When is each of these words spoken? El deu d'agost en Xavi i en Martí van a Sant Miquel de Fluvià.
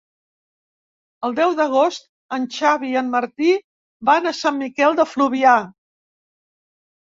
El 1.29 1.35
deu 1.39 1.53
d'agost 1.59 2.07
en 2.39 2.49
Xavi 2.57 2.91
i 2.95 2.99
en 3.03 3.13
Martí 3.19 3.53
van 4.13 4.27
a 4.27 4.35
Sant 4.41 4.61
Miquel 4.65 5.01
de 5.05 5.09
Fluvià. 5.15 5.57